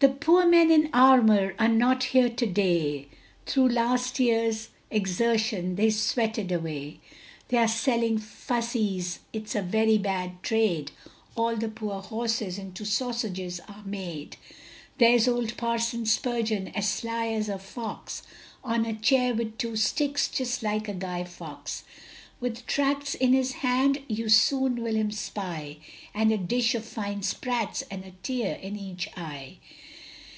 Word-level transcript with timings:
The 0.00 0.10
poor 0.10 0.44
men 0.46 0.70
in 0.70 0.90
armour 0.92 1.54
are 1.58 1.66
not 1.66 2.04
here 2.04 2.28
to 2.28 2.44
day, 2.46 3.08
Through 3.46 3.70
last 3.70 4.20
year's 4.20 4.68
exertion 4.90 5.76
they 5.76 5.88
sweated 5.88 6.52
away; 6.52 7.00
They 7.48 7.56
are 7.56 7.66
selling 7.66 8.18
fusees 8.18 9.20
it's 9.32 9.54
a 9.54 9.62
very 9.62 9.96
bad 9.96 10.42
trade, 10.42 10.90
And 10.90 10.90
all 11.36 11.56
the 11.56 11.70
poor 11.70 12.02
horses 12.02 12.58
into 12.58 12.84
sausages 12.84 13.60
are 13.66 13.82
made. 13.84 14.36
There's 14.98 15.26
old 15.26 15.56
Parson 15.56 16.04
Spurgeon, 16.04 16.68
as 16.74 16.86
sly 16.86 17.28
as 17.28 17.48
a 17.48 17.58
fox, 17.58 18.24
On 18.62 18.84
a 18.84 18.92
chair 18.92 19.32
with 19.34 19.56
two 19.56 19.74
sticks, 19.74 20.28
just 20.28 20.62
like 20.62 20.86
a 20.86 20.92
Guy 20.92 21.24
Faux; 21.24 21.82
With 22.40 22.66
tracts 22.66 23.14
in 23.14 23.32
his 23.32 23.52
hand, 23.52 24.02
you 24.08 24.28
soon 24.28 24.82
will 24.82 24.96
him 24.96 25.10
spy, 25.10 25.78
And 26.12 26.30
a 26.30 26.36
dish 26.36 26.74
of 26.74 26.84
fine 26.84 27.22
sprats 27.22 27.80
and 27.90 28.04
a 28.04 28.12
tear 28.22 28.56
in 28.56 28.78
each 28.78 29.08
eye. 29.16 29.56